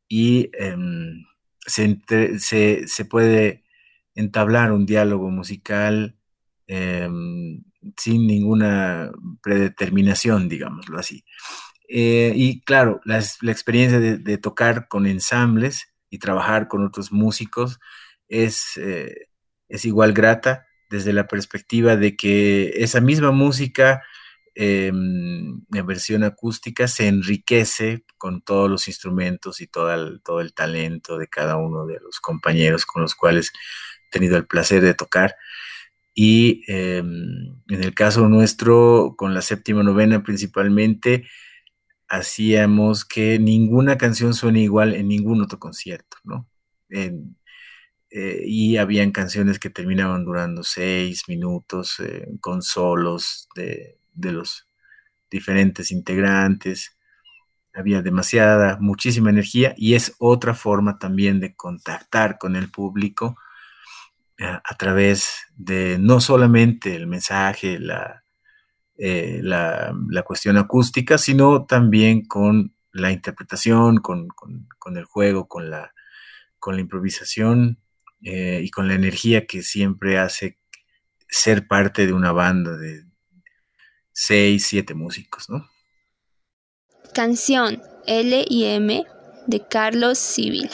y 0.09 0.51
em, 0.59 1.25
se, 1.67 3.05
puede 3.09 3.65
entablar 4.15 4.73
un 4.73 4.87
diálogo 4.87 5.31
musical 5.31 6.17
em, 6.67 7.63
sin 7.97 8.27
ninguna 8.27 9.11
predeterminación, 9.43 10.49
digámoslo 10.49 10.99
así. 10.99 11.25
Eh, 11.89 12.33
y 12.35 12.63
claro, 12.63 13.01
la, 13.05 13.19
experiencia 13.19 14.01
de, 14.01 14.39
tocar 14.39 14.89
con 14.89 15.07
ensambles 15.07 15.89
y 16.11 16.19
trabajar 16.19 16.69
con 16.69 16.85
otros 16.85 17.13
músicos 17.13 17.79
es, 18.29 18.77
eh, 18.79 19.29
es 19.69 19.85
igual 19.85 20.13
grata 20.13 20.67
desde 20.91 21.13
la 21.13 21.27
perspectiva 21.27 21.97
de 21.97 22.17
que 22.17 22.73
esa 22.77 23.01
misma 23.01 23.33
música 23.33 24.03
em, 24.55 25.61
en 25.73 25.87
versión 25.87 26.25
acústica 26.25 26.89
se 26.89 27.09
enriquece 27.09 28.05
con 28.19 28.43
todos 28.43 28.71
los 28.71 28.89
instrumentos 28.89 29.61
y 29.61 29.67
todo 29.67 29.93
el, 29.93 30.21
todo 30.23 30.41
el 30.41 30.55
talento 30.55 31.19
de 31.19 31.29
cada 31.29 31.57
uno 31.57 31.87
de 31.87 32.01
los 32.01 32.21
compañeros 32.21 32.87
con 32.87 33.03
los 33.03 33.15
cuales 33.15 33.53
he 34.09 34.11
tenido 34.11 34.37
el 34.37 34.47
placer 34.47 34.83
de 34.83 34.95
tocar. 34.95 35.37
Y 36.15 36.63
em, 36.69 37.57
en 37.69 37.83
el 37.85 37.95
caso 37.95 38.29
nuestro, 38.29 39.15
con 39.17 39.35
la 39.35 39.43
séptima 39.43 39.83
novena 39.83 40.23
principalmente, 40.23 41.25
hacíamos 42.09 43.05
que 43.05 43.39
ninguna 43.39 43.99
canción 43.99 44.35
suene 44.35 44.61
igual 44.61 44.95
en 44.95 45.09
ningún 45.09 45.43
otro 45.43 45.59
concierto, 45.59 46.19
¿no? 46.25 46.49
Eh, 48.17 48.45
y 48.47 48.77
habían 48.77 49.11
canciones 49.11 49.59
que 49.59 49.71
terminaban 49.71 50.25
durando 50.25 50.63
seis 50.63 51.25
minutos 51.27 51.99
eh, 51.99 52.29
con 52.41 52.63
solos 52.63 53.49
de, 53.57 53.99
los 54.15 54.69
diferentes 55.31 55.91
integrantes. 55.91 56.97
Había 57.73 58.03
demasiada, 58.03 58.79
muchísima 58.81 59.31
energía 59.31 59.75
y 59.77 59.95
es 59.95 60.15
otra 60.19 60.55
forma 60.55 60.99
también 60.99 61.41
de 61.41 61.55
contactar 61.55 62.39
con 62.39 62.55
el 62.57 62.71
público 62.71 63.37
eh, 64.39 64.45
a 64.47 64.75
través 64.77 65.47
de 65.57 65.99
no 65.99 66.21
solamente 66.21 66.95
el 66.95 67.07
mensaje, 67.07 67.79
la, 67.79 68.25
la, 68.97 70.23
cuestión 70.25 70.57
acústica, 70.57 71.19
sino 71.19 71.67
también 71.67 72.27
con 72.27 72.75
la 72.93 73.11
interpretación, 73.11 73.99
con, 73.99 74.29
el 74.95 75.05
juego, 75.05 75.49
con 75.49 75.71
la, 75.71 75.93
con 76.59 76.77
la 76.77 76.81
improvisación 76.81 77.81
eh, 78.23 78.61
y 78.63 78.71
con 78.71 78.89
la 78.89 78.95
energía 78.95 79.47
que 79.47 79.63
siempre 79.63 80.19
hace 80.19 80.59
ser 81.29 81.67
parte 81.67 82.07
de 82.07 82.13
una 82.13 82.33
banda 82.33 82.77
de 82.77 83.05
seis, 84.15 84.67
siete 84.67 84.95
músicos, 84.95 85.51
¿no? 85.51 85.69
Canción 87.13 87.83
L 88.07 88.45
y 88.49 88.65
M 88.65 89.05
de 89.47 89.69
Carlos 89.69 90.19
Civil. 90.19 90.71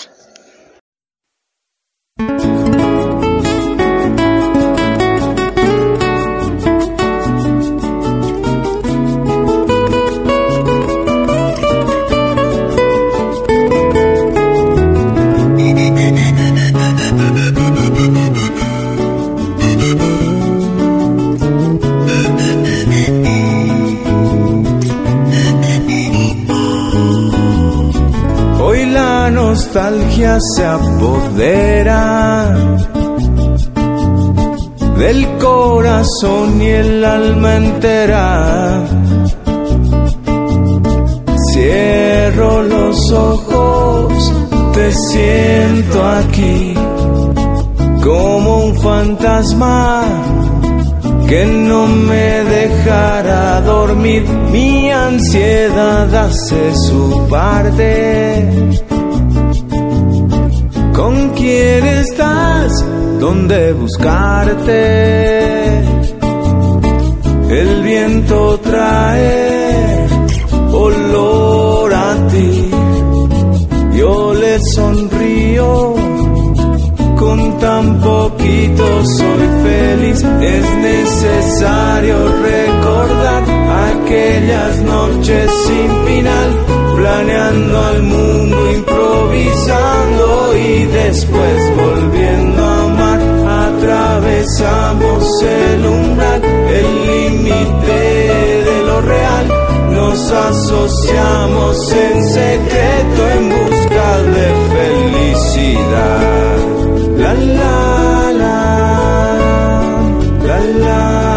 Se 30.41 30.65
apodera 30.65 32.55
del 34.97 35.39
corazón 35.39 36.63
y 36.63 36.69
el 36.69 37.05
alma 37.05 37.57
entera. 37.57 38.85
Cierro 41.53 42.63
los 42.63 43.13
ojos, 43.13 44.33
te 44.73 44.93
siento 44.93 46.07
aquí 46.07 46.75
como 48.03 48.65
un 48.65 48.77
fantasma 48.77 50.05
que 51.29 51.45
no 51.45 51.87
me 51.87 52.45
dejará 52.45 53.61
dormir. 53.61 54.25
Mi 54.53 54.91
ansiedad 54.91 56.15
hace 56.15 56.75
su 56.77 57.27
parte 57.29 58.90
¿Con 58.90 58.90
quién 61.41 61.87
estás? 61.87 62.73
¿Dónde 63.19 63.73
buscarte? 63.73 64.81
El 67.61 67.83
viento 67.83 68.61
trae 68.61 70.07
olor 70.73 71.93
a 71.93 72.29
ti. 72.29 72.71
Yo 73.99 74.35
le 74.35 74.59
sonrío. 74.75 75.95
Con 77.19 77.59
tan 77.59 78.01
poquito 78.01 78.85
soy 79.19 79.47
feliz. 79.65 80.25
Es 80.57 80.67
necesario 80.91 82.17
recordar 82.51 83.43
aquellas 83.91 84.83
noches 84.83 85.51
sin 85.67 85.91
final, 86.07 86.49
planeando 87.01 87.79
al 87.79 88.03
mundo 88.03 88.73
improvisando 88.73 90.57
y 90.57 90.85
después 90.85 91.77
volviendo 91.77 92.63
a 92.63 92.85
amar. 92.85 93.21
Atravesamos 93.69 95.43
el 95.43 95.87
umbral, 95.87 96.43
el 96.45 96.89
límite 97.09 98.01
de 98.69 98.83
lo 98.87 99.01
real. 99.01 99.47
Nos 99.93 100.31
asociamos 100.31 101.93
en 101.93 102.29
secreto 102.29 103.21
en 103.37 103.49
busca 103.49 104.09
de 104.37 104.47
felicidad. 104.75 106.21
La 107.17 107.35
la 107.35 108.33
la, 108.41 108.55
la 110.47 110.59
la 110.85 111.30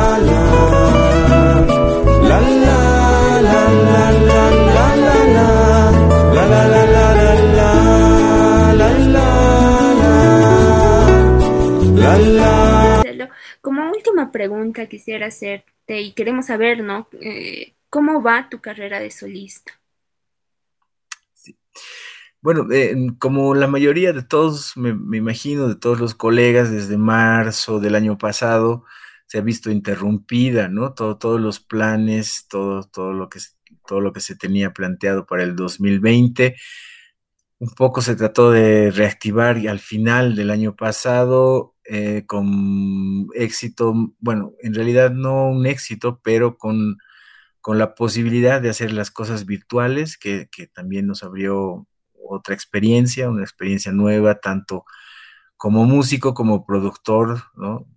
Como 13.62 13.90
última 13.92 14.32
pregunta 14.32 14.88
quisiera 14.88 15.28
hacerte 15.28 16.02
y 16.02 16.12
queremos 16.14 16.48
saber, 16.48 16.84
¿no? 16.84 17.08
Eh, 17.22 17.76
¿Cómo 17.90 18.22
va 18.22 18.50
tu 18.50 18.60
carrera 18.60 19.00
de 19.00 19.12
solista? 19.12 19.72
Bueno, 22.42 22.68
eh, 22.74 22.94
como 23.20 23.56
la 23.56 23.68
mayoría 23.68 24.12
de 24.12 24.24
todos, 24.24 24.76
me, 24.76 24.90
imagino, 25.18 25.70
de 25.70 25.76
todos 25.76 26.00
los 26.00 26.14
colegas, 26.14 26.70
desde 26.72 26.98
marzo 26.98 27.80
del 27.80 27.96
año 27.96 28.18
pasado, 28.18 28.84
se 29.28 29.38
ha 29.38 29.42
visto 29.42 29.72
interrumpida, 29.72 30.68
¿no? 30.68 30.94
Todo, 30.94 31.18
todos 31.18 31.40
los 31.40 31.62
planes, 31.62 32.48
todo, 32.50 32.84
todo, 32.84 33.14
lo 33.14 33.30
que, 33.30 33.40
todo 33.88 34.02
lo 34.02 34.12
que 34.12 34.20
se 34.20 34.36
tenía 34.36 34.74
planteado 34.74 35.26
para 35.26 35.44
el 35.44 35.56
2020 35.56 36.56
un 37.64 37.70
poco 37.70 38.02
se 38.02 38.18
trató 38.18 38.52
de 38.52 38.92
reactivar 38.92 39.58
y 39.58 39.68
al 39.70 39.80
final 39.80 40.36
del 40.36 40.52
año 40.52 40.76
pasado 40.76 41.73
eh, 41.86 42.24
con 42.26 43.28
éxito, 43.36 43.94
bueno, 44.20 44.54
en 44.62 44.74
realidad 44.74 45.12
no 45.12 45.50
un 45.50 45.66
éxito, 45.66 46.22
pero 46.24 46.58
con, 46.58 46.98
la 47.68 47.96
posibilidad 47.96 48.62
de 48.62 48.70
hacer 48.70 48.92
las 48.94 49.12
cosas 49.12 49.46
virtuales, 49.46 50.18
que, 50.18 50.48
también 50.74 51.08
nos 51.08 51.24
abrió 51.24 51.88
otra 52.14 52.56
experiencia, 52.56 53.30
una 53.30 53.44
experiencia 53.44 53.92
nueva, 53.92 54.36
tanto 54.40 54.86
como 55.58 55.86
músico 55.86 56.34
como 56.34 56.66
productor 56.66 57.44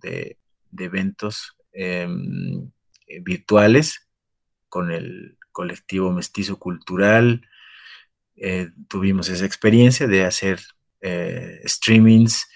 de, 0.01 0.37
eventos 0.77 1.57
em, 1.73 2.71
eh, 3.07 3.19
virtuales 3.21 4.07
con 4.69 4.91
el 4.91 5.37
colectivo 5.51 6.11
Mestizo 6.13 6.59
Cultural, 6.59 7.45
eh, 8.35 8.69
tuvimos 8.89 9.29
esa 9.29 9.45
experiencia 9.45 10.07
de 10.07 10.25
hacer 10.25 10.59
streamings 11.65 12.47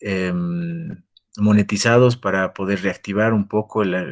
em, 0.00 1.02
monetizados 1.36 2.16
para 2.16 2.52
poder 2.54 2.82
reactivar 2.82 3.32
un 3.32 3.48
poco 3.48 3.84
la, 3.84 4.04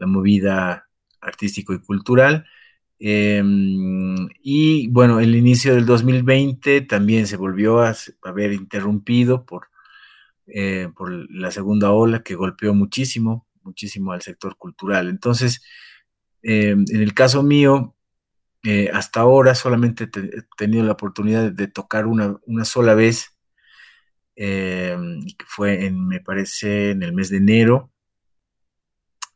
movida 0.00 0.88
artístico 1.20 1.72
y 1.74 1.80
cultural. 1.80 2.46
Em, 2.98 4.28
y 4.42 4.88
bueno, 4.88 5.20
el 5.20 5.34
inicio 5.36 5.74
del 5.74 5.86
2020 5.86 6.82
también 6.82 7.26
se 7.26 7.36
volvió 7.36 7.80
a, 7.80 7.94
haber 8.22 8.52
interrumpido 8.52 9.44
por, 9.46 9.68
eh, 10.46 10.88
por 10.96 11.10
la 11.30 11.50
segunda 11.50 11.92
ola 11.92 12.22
que 12.22 12.34
golpeó 12.34 12.74
muchísimo, 12.74 13.46
muchísimo 13.62 14.12
al 14.12 14.22
sector 14.22 14.56
cultural. 14.56 15.08
Entonces, 15.08 15.62
em, 16.42 16.84
en 16.90 17.00
el 17.02 17.14
caso 17.14 17.42
mío, 17.42 17.96
eh, 18.64 18.90
hasta 18.92 19.20
ahora 19.20 19.54
solamente 19.56 20.04
he 20.04 20.42
tenido 20.56 20.84
la 20.84 20.92
oportunidad 20.92 21.50
de, 21.50 21.66
tocar 21.68 22.06
una, 22.06 22.38
una, 22.46 22.64
sola 22.64 22.94
vez, 22.94 23.31
que 24.42 25.44
fue 25.46 25.86
en, 25.86 26.06
me 26.06 26.20
parece, 26.20 26.90
en 26.90 27.02
el 27.02 27.12
mes 27.12 27.30
de 27.30 27.36
enero, 27.38 27.92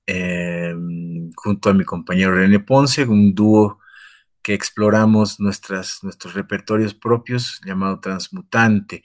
em, 0.07 1.31
junto 1.37 1.71
a 1.71 1.75
mi 1.75 1.85
compañero 1.85 2.35
René 2.35 2.61
Ponce, 2.61 3.05
un 3.05 3.35
dúo 3.35 3.79
que 4.43 4.55
exploramos 4.55 5.41
nuestros 5.41 6.35
repertorios 6.35 6.95
propios 6.95 7.61
llamado 7.65 8.01
Transmutante. 8.01 9.03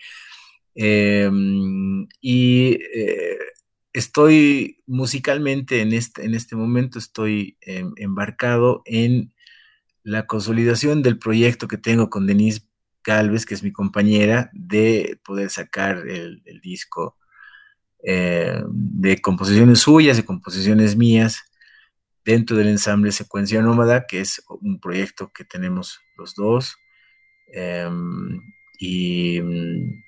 Em, 0.76 2.08
y 2.22 2.80
eh, 2.96 3.38
estoy 3.94 4.78
musicalmente 4.88 5.82
en 5.82 5.94
este, 5.94 6.26
en 6.26 6.34
este 6.36 6.56
momento, 6.56 7.00
estoy 7.00 7.58
embarcado 7.98 8.82
en 8.86 9.34
la 10.04 10.26
consolidación 10.28 11.04
del 11.04 11.20
proyecto 11.20 11.68
que 11.68 11.78
tengo 11.78 12.10
con 12.10 12.28
Denise 12.28 12.71
Calves, 13.02 13.46
que 13.46 13.54
es 13.54 13.64
mi 13.64 13.72
compañera, 13.72 14.50
de 14.54 15.20
poder 15.24 15.50
sacar 15.50 16.08
el, 16.08 16.42
disco 16.62 17.18
eh, 18.04 18.62
de 18.68 19.22
composiciones 19.22 19.80
suyas 19.80 20.20
y 20.20 20.24
composiciones 20.24 20.96
mías 20.96 21.44
dentro 22.26 22.58
del 22.58 22.68
ensamble 22.70 23.12
Secuencia 23.12 23.62
Nómada, 23.62 24.06
que 24.08 24.22
es 24.22 24.44
un 24.62 24.80
proyecto 24.80 25.32
que 25.34 25.46
tenemos 25.46 26.00
los 26.18 26.36
dos. 26.36 26.78
Em, 27.54 28.40
y 28.80 29.42
mm, 29.42 30.04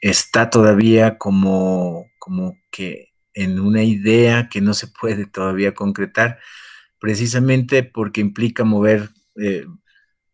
está 0.00 0.50
todavía 0.50 1.18
como, 1.18 2.10
como 2.18 2.58
que 2.70 3.12
en 3.34 3.60
una 3.60 3.82
idea 3.82 4.48
que 4.48 4.60
no 4.60 4.74
se 4.74 4.88
puede 4.88 5.26
todavía 5.26 5.74
concretar, 5.74 6.38
precisamente 6.98 7.82
porque 7.82 8.20
implica 8.20 8.64
mover 8.64 9.10
eh, 9.36 9.66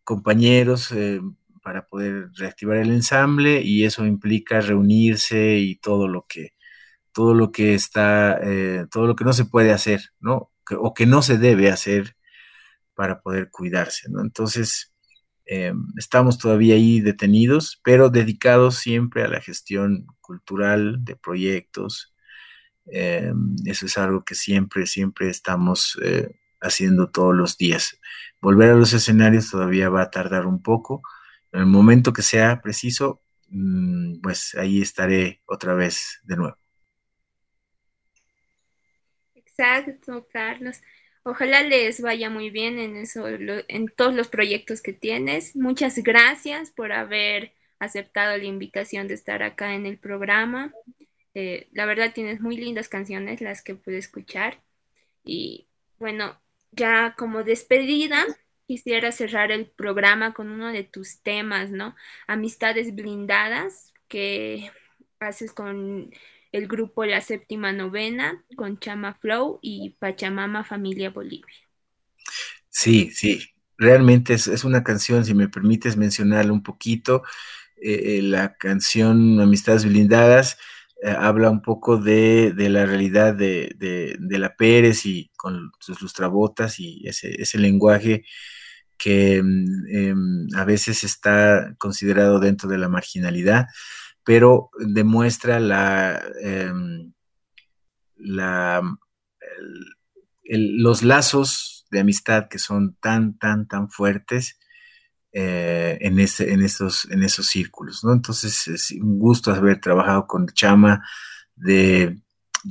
compañeros 0.03 0.91
eh, 0.91 1.21
para 1.61 1.87
poder 1.87 2.29
reactivar 2.35 2.77
el 2.77 2.91
ensamble 2.91 3.61
y 3.61 3.85
eso 3.85 4.05
implica 4.05 4.61
reunirse 4.61 5.57
y 5.57 5.75
todo 5.77 6.07
lo 6.07 6.25
que 6.27 6.53
todo 7.13 7.33
lo 7.33 7.51
que 7.51 7.75
está 7.75 8.39
eh, 8.43 8.85
todo 8.91 9.07
lo 9.07 9.15
que 9.15 9.25
no 9.25 9.33
se 9.33 9.45
puede 9.45 9.71
hacer 9.71 10.01
no 10.19 10.51
o 10.71 10.93
que 10.93 11.05
no 11.05 11.21
se 11.21 11.37
debe 11.37 11.69
hacer 11.71 12.15
para 12.95 13.21
poder 13.21 13.49
cuidarse 13.51 14.09
no 14.09 14.21
entonces 14.21 14.93
estamos 15.97 16.37
todavía 16.37 16.75
ahí 16.75 17.01
detenidos 17.01 17.81
pero 17.83 18.09
dedicados 18.09 18.75
siempre 18.77 19.23
a 19.23 19.27
la 19.27 19.41
gestión 19.41 20.05
cultural 20.21 21.03
de 21.03 21.15
proyectos 21.15 22.13
eso 22.85 23.85
es 23.85 23.97
algo 23.97 24.23
que 24.23 24.35
siempre 24.35 24.85
siempre 24.85 25.29
estamos 25.29 25.97
haciendo 26.61 27.09
todos 27.09 27.35
los 27.35 27.57
días. 27.57 27.99
Volver 28.41 28.71
a 28.71 28.75
los 28.75 28.93
escenarios 28.93 29.49
todavía 29.49 29.89
va 29.89 30.03
a 30.03 30.11
tardar 30.11 30.45
un 30.45 30.61
poco. 30.61 31.01
En 31.51 31.61
el 31.61 31.65
momento 31.65 32.13
que 32.13 32.21
sea 32.21 32.61
preciso, 32.61 33.21
mm, 33.49 34.21
pues 34.21 34.55
ahí 34.55 34.81
estaré 34.81 35.41
otra 35.45 35.73
vez 35.73 36.19
de 36.23 36.37
nuevo. 36.37 36.57
Exacto, 39.35 40.27
Carlos. 40.31 40.81
Ojalá 41.23 41.63
les 41.63 42.01
vaya 42.01 42.29
muy 42.29 42.49
bien 42.49 42.79
en 42.79 42.95
eso, 42.95 43.27
en 43.27 43.87
todos 43.95 44.13
los 44.13 44.29
proyectos 44.29 44.81
que 44.81 44.93
tienes. 44.93 45.55
Muchas 45.55 45.97
gracias 45.97 46.71
por 46.71 46.91
haber 46.93 47.53
aceptado 47.77 48.37
la 48.37 48.45
invitación 48.45 49.07
de 49.07 49.15
estar 49.15 49.43
acá 49.43 49.75
en 49.75 49.85
el 49.85 49.97
programa. 49.97 50.73
Eh, 51.33 51.67
la 51.73 51.85
verdad 51.85 52.13
tienes 52.13 52.41
muy 52.41 52.57
lindas 52.57 52.89
canciones 52.89 53.41
las 53.41 53.61
que 53.61 53.75
pude 53.75 53.97
escuchar. 53.97 54.61
Y 55.23 55.67
bueno, 55.97 56.39
ya 56.71 57.15
como 57.17 57.43
despedida, 57.43 58.25
quisiera 58.69 59.11
cerrar 59.11 59.51
el 59.51 59.65
programa 59.65 60.35
con 60.35 60.51
uno 60.51 60.71
de 60.71 60.83
tus 60.83 61.23
temas, 61.23 61.71
¿no? 61.71 61.95
Amistades 62.27 62.93
blindadas 62.93 63.95
que 64.07 64.71
haces 65.19 65.53
con 65.53 66.11
el 66.51 66.67
grupo 66.67 67.03
La 67.03 67.19
Séptima 67.19 67.71
Novena, 67.73 68.45
con 68.55 68.77
Chama 68.77 69.15
Flow 69.15 69.57
y 69.63 69.95
Pachamama 69.97 70.63
Familia 70.63 71.09
Bolivia. 71.09 71.55
Sí, 72.69 73.09
sí, 73.09 73.41
realmente 73.75 74.35
es, 74.35 74.63
una 74.63 74.83
canción, 74.83 75.25
si 75.25 75.33
me 75.33 75.49
permites 75.49 75.97
mencionarla 75.97 76.53
un 76.53 76.61
poquito, 76.61 77.23
eh, 77.81 78.19
eh, 78.19 78.21
la 78.21 78.55
canción 78.55 79.41
Amistades 79.41 79.83
Blindadas 79.83 80.59
eh, 81.01 81.09
habla 81.09 81.49
un 81.49 81.63
poco 81.63 81.97
de, 81.97 82.53
la 82.55 82.85
realidad 82.85 83.33
de, 83.33 84.15
la 84.19 84.55
Pérez 84.55 85.07
y 85.07 85.31
con 85.35 85.71
sus 85.79 86.03
lustrabotas 86.03 86.79
y 86.79 87.07
ese, 87.07 87.57
lenguaje 87.57 88.25
que 88.99 89.37
em, 89.37 90.47
a 90.55 90.65
veces 90.65 91.03
está 91.03 91.73
considerado 91.79 92.39
dentro 92.39 92.69
de 92.69 92.77
la 92.77 92.89
marginalidad, 92.89 93.67
pero 94.23 94.69
demuestra 94.77 95.59
la, 95.59 96.21
em, 96.43 97.13
los 100.45 101.03
lazos 101.03 101.87
de 101.89 102.01
amistad 102.01 102.47
que 102.49 102.59
son 102.59 102.95
tan, 103.01 103.37
tan, 103.39 103.67
tan 103.67 103.89
fuertes 103.89 104.59
eh, 105.31 105.97
en, 106.01 106.19
ese, 106.19 106.51
en, 106.51 106.61
esos, 106.61 107.09
en 107.11 107.23
esos 107.23 107.47
círculos, 107.47 108.03
¿no? 108.03 108.13
Entonces 108.13 108.67
es 108.67 108.91
un 108.91 109.19
gusto 109.19 109.51
haber 109.51 109.79
trabajado 109.79 110.25
con 110.27 110.47
Chama 110.47 111.03
de, 111.55 112.19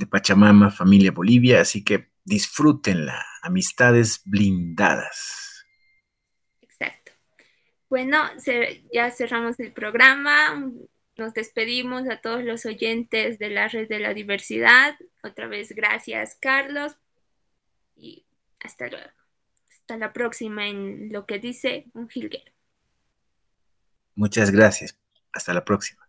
Pachamama, 0.09 0.69
familia 0.69 1.11
Bolivia, 1.11 1.61
así 1.61 1.83
que 1.83 2.11
disfrútenla, 2.25 3.25
amistades 3.41 4.21
blindadas. 4.25 5.48
Bueno, 7.89 8.17
ya 8.93 9.11
cerramos 9.11 9.59
el 9.59 9.73
programa. 9.73 10.71
Nos 11.17 11.33
despedimos 11.33 12.07
a 12.07 12.21
todos 12.21 12.43
los 12.43 12.65
oyentes 12.65 13.39
de 13.39 13.49
la 13.49 13.67
red 13.67 13.87
de 13.87 13.99
la 13.99 14.13
diversidad. 14.13 14.95
Otra 15.23 15.47
vez, 15.47 15.73
gracias, 15.73 16.37
Carlos. 16.39 16.95
Y 17.95 18.25
hasta 18.59 18.87
luego. 18.87 19.09
Hasta 19.71 19.97
la 19.97 20.13
próxima 20.13 20.67
en 20.67 21.11
lo 21.11 21.25
que 21.25 21.39
dice 21.39 21.87
un 21.93 22.07
jilguero. 22.07 22.51
Muchas 24.15 24.51
gracias. 24.51 24.97
Hasta 25.31 25.53
la 25.53 25.65
próxima. 25.65 26.08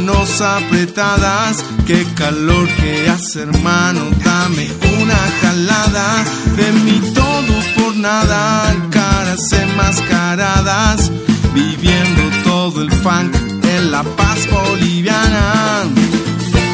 Manos 0.00 0.40
apretadas. 0.40 1.64
Qué 1.86 2.06
calor 2.14 2.66
que 2.76 3.08
hace, 3.08 3.42
hermano. 3.42 4.00
Dame 4.24 4.68
una 5.00 5.18
jalada 5.40 6.24
de 6.56 6.72
mi 6.84 7.00
todo 7.12 7.54
por 7.76 7.96
nada. 7.96 8.74
Caras 8.90 9.52
enmascaradas, 9.52 11.10
viviendo 11.54 12.22
todo 12.44 12.82
el 12.82 12.90
funk 12.90 13.34
en 13.62 13.90
la 13.90 14.02
paz 14.02 14.38
boliviana. 14.50 15.84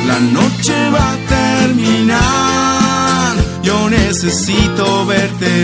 La 0.06 0.20
noche 0.20 0.74
va 0.90 1.12
a 1.12 1.16
terminar. 1.38 2.16
Yo 3.62 3.90
necesito 3.90 5.06
verte 5.06 5.55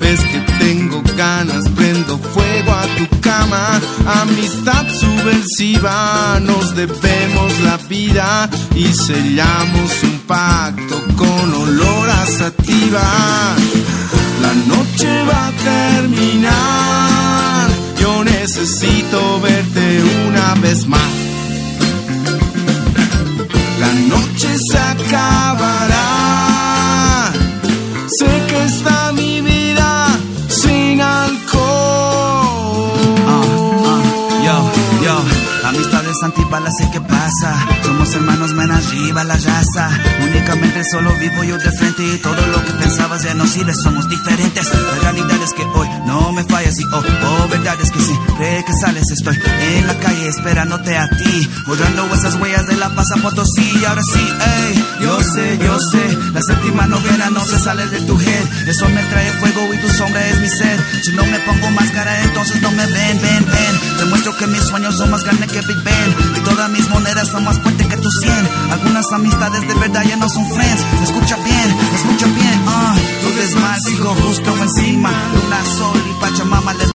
Vez 0.00 0.20
que 0.20 0.40
tengo 0.58 1.02
ganas, 1.16 1.64
prendo 1.74 2.18
fuego 2.18 2.72
a 2.72 2.82
tu 2.96 3.20
cama. 3.20 3.80
Amistad 4.22 4.86
depresiva, 5.28 6.40
nos 6.40 6.74
debemos 6.74 7.60
la 7.60 7.76
vida 7.88 8.50
y 8.74 8.92
sellamos 8.92 10.02
un 10.02 10.18
pacto 10.26 11.00
con 11.16 11.54
olor 11.54 12.10
a 12.10 12.26
sativa. 12.26 13.00
La 14.40 14.52
noche 14.66 15.24
va 15.24 15.46
a 15.48 15.52
terminar, 15.52 17.68
yo 18.00 18.24
necesito 18.24 19.40
verte 19.40 20.02
una 20.28 20.54
vez 20.62 20.86
más. 20.86 21.00
La 23.80 23.92
noche 24.14 24.56
se 24.70 24.78
acabará, 24.78 26.06
sé 28.18 28.42
que 28.48 28.64
está 28.64 29.12
mi 29.12 29.27
amistades 36.18 36.22
antibalas, 36.22 36.74
sé 36.78 36.88
qué 36.92 37.00
pasa. 37.00 37.54
Somos 37.82 38.14
hermanos, 38.14 38.52
men 38.52 38.70
arriba 38.70 39.24
la 39.24 39.34
raza. 39.34 39.90
Únicamente 40.22 40.82
solo 40.90 41.12
vivo 41.18 41.44
yo 41.44 41.58
de 41.58 41.70
frente 41.72 42.02
y 42.04 42.18
todo 42.18 42.46
lo 42.46 42.64
que 42.64 42.72
pensabas 42.72 43.22
ya 43.22 43.34
no 43.34 43.46
sirve. 43.46 43.74
Somos 43.74 44.08
diferentes. 44.08 44.70
La 44.72 45.12
realidad 45.12 45.42
es 45.42 45.52
que 45.52 45.62
hoy 45.62 45.88
no 46.06 46.32
me 46.32 46.44
fallas 46.44 46.78
y 46.78 46.84
oh, 46.84 46.98
oh, 46.98 47.48
verdad 47.48 47.76
es 47.82 47.90
que 47.90 48.00
siempre 48.00 48.64
que 48.66 48.72
sales 48.72 49.04
estoy 49.10 49.36
en 49.60 49.86
la 49.86 49.98
calle 49.98 50.28
esperándote 50.28 50.96
a 50.96 51.08
ti. 51.08 51.48
Borrando 51.66 52.06
esas 52.14 52.34
huellas 52.36 52.66
de 52.66 52.76
la 52.76 52.88
pasa 52.94 53.16
Potosí. 53.22 53.84
Ahora 53.84 54.02
sí, 54.02 54.20
ey, 54.20 54.84
yo 55.00 55.22
sé, 55.22 55.58
yo 55.58 55.78
sé. 55.92 56.18
La 56.32 56.42
séptima 56.42 56.86
novena 56.86 57.30
no 57.30 57.44
se 57.44 57.58
sale 57.58 57.86
de 57.86 58.00
tu 58.02 58.18
head. 58.20 58.68
Eso 58.68 58.88
me 58.88 59.02
trae 59.04 59.32
fuego 59.40 59.74
y 59.74 59.78
tu 59.78 59.88
sombra 59.90 60.26
es 60.28 60.40
mi 60.40 60.48
sed. 60.48 60.80
Si 61.02 61.12
no 61.12 61.24
me 61.24 61.38
pongo 61.40 61.70
máscara, 61.70 62.22
entonces 62.22 62.60
no 62.62 62.70
me 62.70 62.86
ven, 62.86 63.20
ven, 63.20 63.46
ven. 63.46 63.98
Demuestro 63.98 64.36
que 64.36 64.46
mis 64.46 64.62
sueños 64.62 64.96
son 64.96 65.10
más 65.10 65.22
grandes 65.24 65.50
que 65.50 65.60
Big 65.60 65.82
Ben. 65.84 66.07
Y 66.36 66.40
todas 66.40 66.70
mis 66.70 66.88
monedas 66.88 67.28
son 67.28 67.44
más 67.44 67.58
fuertes 67.60 67.86
que 67.86 67.96
tu 67.96 68.10
100. 68.10 68.32
Algunas 68.70 69.12
amistades 69.12 69.66
de 69.66 69.74
verdad 69.74 70.04
ya 70.04 70.16
no 70.16 70.28
son 70.28 70.46
friends. 70.50 70.84
Escucha 71.02 71.36
bien, 71.36 71.76
escucha 71.94 72.26
bien. 72.26 72.64
Ah, 72.66 72.94
tú 73.22 73.28
ves 73.36 73.54
mal, 73.56 73.78
sigo 73.80 74.14
justo 74.14 74.56
encima. 74.56 75.10
Luna, 75.34 75.64
sol 75.76 76.02
y 76.10 76.20
Pachamama 76.20 76.72
les 76.74 76.86